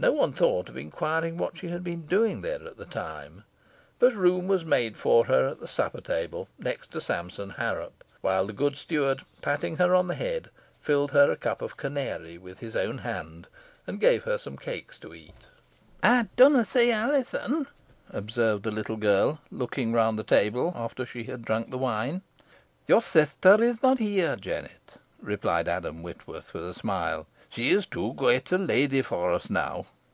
No 0.00 0.12
one 0.12 0.32
thought 0.32 0.68
of 0.68 0.76
inquiring 0.76 1.38
what 1.38 1.56
she 1.56 1.70
had 1.70 1.82
been 1.82 2.06
doing 2.06 2.40
there 2.42 2.64
at 2.68 2.76
the 2.76 2.84
time, 2.84 3.42
but 3.98 4.14
room 4.14 4.46
was 4.46 4.64
made 4.64 4.96
for 4.96 5.24
her 5.26 5.48
at 5.48 5.58
the 5.58 5.66
supper 5.66 6.00
table 6.00 6.46
next 6.56 6.92
to 6.92 7.00
Sampson 7.00 7.50
Harrop, 7.50 8.04
while 8.20 8.46
the 8.46 8.52
good 8.52 8.76
steward, 8.76 9.24
patting 9.42 9.78
her 9.78 9.96
on 9.96 10.06
the 10.06 10.14
head, 10.14 10.50
filled 10.80 11.10
her 11.10 11.32
a 11.32 11.36
cup 11.36 11.60
of 11.60 11.76
canary 11.76 12.38
with 12.38 12.60
his 12.60 12.76
own 12.76 12.98
hand, 12.98 13.48
and 13.88 13.98
gave 13.98 14.22
her 14.22 14.38
some 14.38 14.56
cates 14.56 15.00
to 15.00 15.12
eat. 15.16 15.34
"Ey 16.04 16.26
dunna 16.36 16.64
see 16.64 16.92
Alizon" 16.92 17.66
observed 18.10 18.62
the 18.62 18.70
little 18.70 18.98
girl, 18.98 19.40
looking 19.50 19.92
round 19.92 20.16
the 20.16 20.22
table, 20.22 20.72
after 20.76 21.04
she 21.04 21.24
had 21.24 21.44
drunk 21.44 21.70
the 21.72 21.76
wine. 21.76 22.22
"Your 22.86 23.02
sister 23.02 23.60
is 23.60 23.82
not 23.82 23.98
here, 23.98 24.36
Jennet," 24.36 24.92
replied 25.20 25.66
Adam 25.66 26.04
Whitworth, 26.04 26.54
with 26.54 26.64
a 26.68 26.72
smile. 26.74 27.26
"She 27.50 27.70
is 27.70 27.86
too 27.86 28.12
great 28.12 28.52
a 28.52 28.58
lady 28.58 29.00
for 29.00 29.32
us 29.32 29.48
now. 29.48 29.86